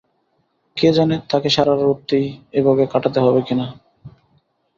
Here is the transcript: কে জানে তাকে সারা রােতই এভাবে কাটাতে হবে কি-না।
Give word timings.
কে 0.77 0.89
জানে 0.93 1.15
তাকে 1.31 1.49
সারা 1.49 1.73
রােতই 1.75 2.25
এভাবে 2.53 2.83
কাটাতে 2.93 3.19
হবে 3.25 3.41
কি-না। 3.47 3.67